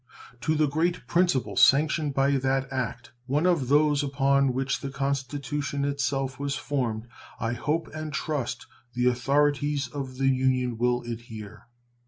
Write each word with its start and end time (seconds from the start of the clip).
To 0.39 0.55
the 0.55 0.65
great 0.67 1.05
principle 1.05 1.55
sanctioned 1.55 2.15
by 2.15 2.37
that 2.39 2.67
act 2.73 3.11
one 3.27 3.45
of 3.45 3.67
those 3.67 4.01
upon 4.01 4.51
which 4.51 4.79
the 4.79 4.89
Constitution 4.89 5.85
itself 5.85 6.39
was 6.39 6.55
formed 6.55 7.07
I 7.39 7.53
hope 7.53 7.87
and 7.93 8.11
trust 8.11 8.65
the 8.95 9.05
authorities 9.05 9.87
of 9.89 10.17
the 10.17 10.29
Union 10.29 10.79
will 10.79 11.03
adhere. 11.03 11.67